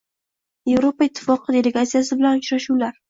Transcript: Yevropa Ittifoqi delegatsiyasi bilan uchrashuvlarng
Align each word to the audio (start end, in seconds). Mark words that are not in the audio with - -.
Yevropa 0.69 1.07
Ittifoqi 1.09 1.55
delegatsiyasi 1.59 2.19
bilan 2.23 2.43
uchrashuvlarng 2.43 2.99